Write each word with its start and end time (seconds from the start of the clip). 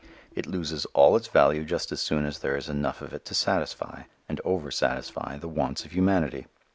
It 0.33 0.47
loses 0.47 0.85
all 0.95 1.15
its 1.15 1.27
value 1.27 1.63
just 1.63 1.91
as 1.91 2.01
soon 2.01 2.25
as 2.25 2.39
there 2.39 2.57
is 2.57 2.67
enough 2.67 3.03
of 3.03 3.13
it 3.13 3.23
to 3.25 3.35
satisfy, 3.35 4.05
and 4.27 4.41
over 4.43 4.71
satisfy 4.71 5.37
the 5.37 5.47
wants 5.47 5.85
of 5.85 5.91
humanity. 5.91 6.47